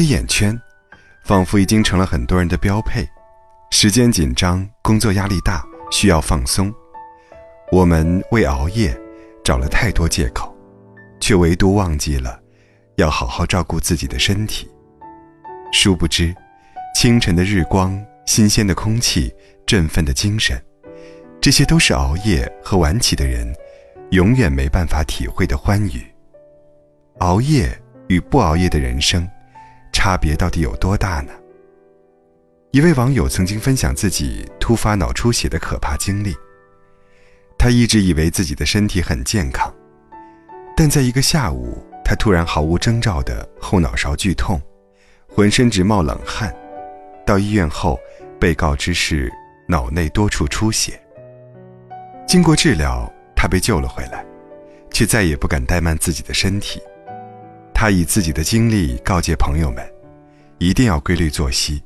[0.00, 0.58] 黑眼圈，
[1.24, 3.06] 仿佛已经成了很多人的标配。
[3.70, 6.72] 时间紧张，工作压力大，需要放松。
[7.70, 8.98] 我们为熬夜
[9.44, 10.56] 找了太多借口，
[11.20, 12.40] 却唯独忘记了
[12.96, 14.70] 要好好照顾自己的身体。
[15.70, 16.34] 殊不知，
[16.96, 19.30] 清晨的日光、新鲜的空气、
[19.66, 20.58] 振奋的精神，
[21.42, 23.54] 这些都是熬夜和晚起的人
[24.12, 26.02] 永远没办法体会的欢愉。
[27.18, 27.70] 熬夜
[28.08, 29.28] 与不熬夜的人生，
[30.02, 31.32] 差别到底有多大呢？
[32.70, 36.34] 一位网友曾经分享自己突发脑出血的可怕经历。
[37.58, 39.70] 他一直以为自己的身体很健康，
[40.74, 44.58] 但在一个下午，他突然毫无征兆的后脑勺剧痛，
[45.28, 46.50] 浑身直冒冷汗。
[47.26, 48.00] 到医院后，
[48.40, 49.30] 被告知是
[49.68, 50.98] 脑内多处出血。
[52.26, 54.24] 经过治疗，他被救了回来，
[54.90, 56.80] 却再也不敢怠慢自己的身体。
[57.80, 59.82] 他以自己的经历告诫朋友们，
[60.58, 61.82] 一定要规律作息。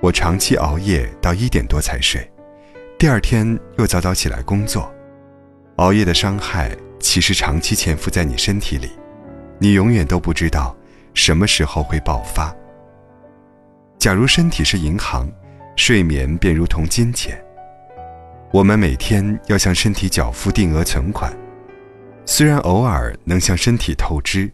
[0.00, 2.26] 我长期熬夜到一点多才睡，
[2.98, 4.90] 第二天又早早起来工作。
[5.76, 8.88] 熬夜的伤害其实长期潜伏在你身体里，
[9.58, 10.74] 你永远都不知道
[11.12, 12.50] 什么时候会爆发。
[13.98, 15.30] 假如身体是银行，
[15.76, 17.38] 睡眠便如同金钱。
[18.50, 21.30] 我们每天要向身体缴付定额存款，
[22.24, 24.50] 虽然偶尔能向身体透支，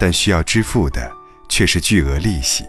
[0.00, 1.12] 但需要支付的
[1.46, 2.64] 却是巨额利息。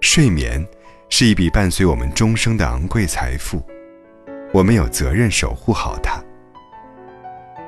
[0.00, 0.66] 睡眠
[1.10, 3.62] 是一笔伴随我们终生的昂贵财富，
[4.50, 6.18] 我们有责任守护好它。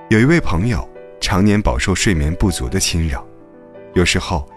[0.09, 0.89] 有一位朋友
[1.21, 3.27] 常年饱受睡眠不足的侵扰，
[3.93, 4.49] 有时候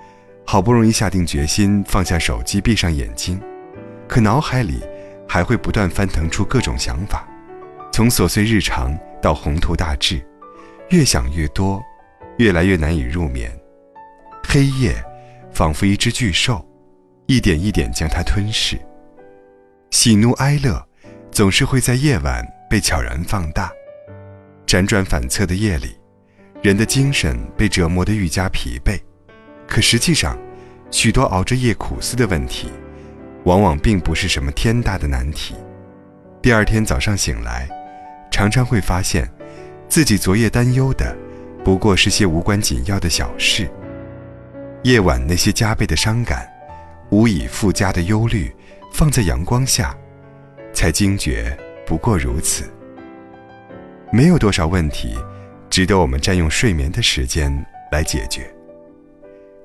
[0.46, 3.42] 好不容易下定决心放下手机，闭上眼睛，
[4.08, 4.82] 可脑海里
[5.28, 7.28] 还会不断翻腾出各种想法，
[7.92, 10.26] 从琐碎日常到宏图大志，
[10.90, 11.84] 越想越多，
[12.38, 13.52] 越来越难以入眠。
[14.44, 14.96] 黑夜
[15.52, 16.66] 仿佛一只巨兽，
[17.28, 18.80] 一点一点将它吞噬。
[19.92, 20.84] 喜怒哀乐
[21.32, 23.72] 总是会在夜晚被悄然放大。
[24.66, 25.98] 辗转反侧的夜里，
[26.62, 29.00] 人的精神被折磨得愈加疲惫。
[29.68, 30.38] 可实际上，
[30.92, 32.72] 许多熬着夜苦思的问题，
[33.46, 35.56] 往往并不是什么天大的难题。
[36.42, 37.68] 第二天早上醒来，
[38.32, 39.30] 常常会发现，
[39.88, 41.16] 自己昨夜担忧的，
[41.64, 43.70] 不过是些无关紧要的小事。
[44.84, 46.50] 夜晚那些加倍的伤感，
[47.10, 48.54] 无以复加的忧虑，
[48.94, 49.96] 放在阳光下，
[50.74, 52.64] 才惊觉不过如此。
[54.12, 55.18] 没有多少问题，
[55.70, 57.54] 值得我们占用睡眠的时间
[57.92, 58.50] 来解决。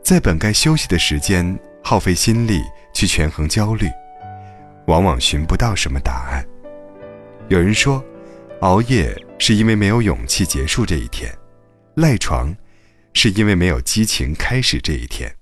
[0.03, 2.61] 在本该休息的时间，耗费心力
[2.93, 3.89] 去权衡焦虑，
[4.87, 6.45] 往往寻不到什么答案。
[7.49, 8.05] 有人说，
[8.61, 11.33] 熬夜是因为没有勇气结束这一天，
[11.95, 12.55] 赖床
[13.15, 15.35] 是因为没有激情开始这一天。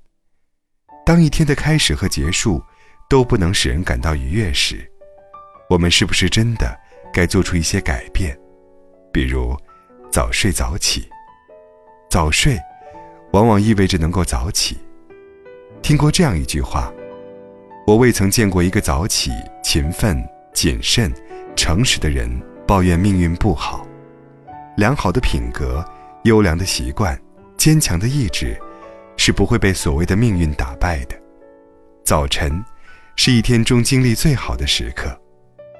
[1.05, 2.62] 当一天的开始和结束
[3.10, 4.88] 都不能使人感到愉悦时，
[5.69, 6.78] 我们是不是真的
[7.12, 8.38] 该做出一些改变？
[9.12, 9.56] 比如，
[10.12, 11.09] 早睡早起。
[12.09, 12.59] 早睡，
[13.32, 14.78] 往往意味着能够早起。
[15.81, 16.93] 听过这样一句话：
[17.87, 19.32] 我未曾见过一个早起、
[19.65, 20.22] 勤奋、
[20.55, 21.12] 谨慎、
[21.56, 22.31] 诚实的人
[22.66, 23.87] 抱怨命运不好。
[24.77, 25.84] 良好的品格、
[26.25, 27.19] 优良的习惯、
[27.62, 28.61] 坚强的意志，
[29.17, 31.15] 是不会被所谓的命运打败的。
[32.05, 32.61] 早晨，
[33.15, 35.17] 是一天中精力最好的时刻。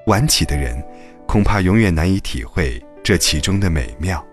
[0.07, 0.81] 晚起的人，
[1.27, 2.81] 恐怕永远难以体会。
[3.03, 4.25] 这其中的美妙。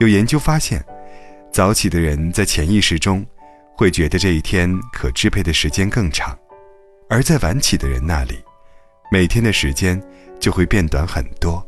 [0.00, 0.84] 有研究发现，
[1.52, 3.24] 早起的人在潜意识中
[3.76, 6.36] 会觉得这一天可支配的时间更长，
[7.08, 8.42] 而在晚起的人那里，
[9.08, 10.02] 每天的时间
[10.40, 11.64] 就会变短很多。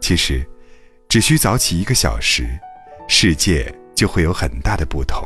[0.00, 0.48] 其实，
[1.08, 2.48] 只需早起一个小时，
[3.08, 3.66] 世界
[4.00, 5.22] 就会有很大的不同。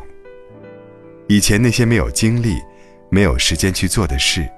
[1.28, 2.60] 以前那些没有精力、
[3.08, 4.50] 没有时间去做的事，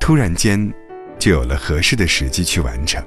[0.00, 0.58] 突然间
[1.20, 3.00] 就有了合适的时机去完成。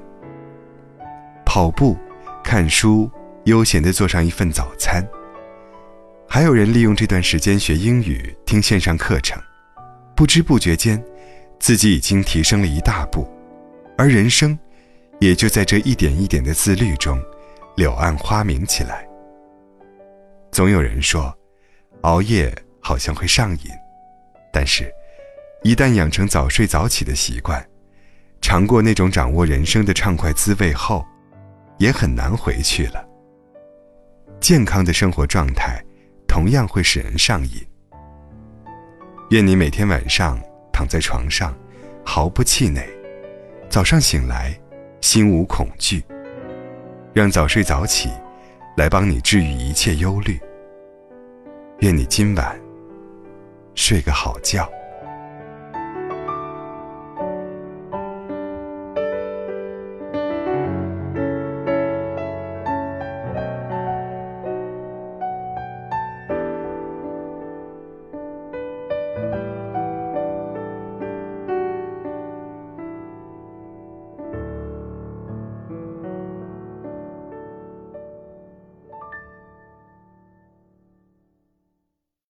[1.46, 1.98] 跑步、
[2.46, 3.12] 看书，
[3.44, 5.06] 悠闲地做上一份早餐。
[6.30, 9.38] 还有人利用这段时间学英语、听线上课程，
[10.16, 11.04] 不知不觉间，
[11.60, 13.28] 自己已经提升了一大步，
[13.98, 14.58] 而人生，
[15.20, 17.22] 也就在这一点一点的自律中，
[17.76, 19.06] 柳暗花明起来。
[20.58, 21.32] 总有人说，
[22.02, 22.52] 熬夜
[22.82, 23.70] 好像会上瘾，
[24.52, 24.92] 但是，
[25.62, 27.64] 一旦养成早睡早起的习惯，
[28.42, 31.06] 尝过那种掌握人生的畅快滋味后，
[31.78, 33.08] 也很难回去了。
[34.40, 35.80] 健康的生活状态，
[36.28, 37.64] 同样会使人上瘾。
[39.30, 40.42] 愿你每天晚上
[40.74, 41.56] 躺在床上，
[42.04, 42.84] 毫不气馁，
[43.70, 44.60] 早上醒来，
[45.02, 46.04] 心无恐惧。
[47.14, 48.10] 让早睡早起，
[48.76, 50.36] 来帮你治愈一切忧虑。
[51.88, 52.60] 愿你今晚
[53.74, 54.70] 睡个好觉。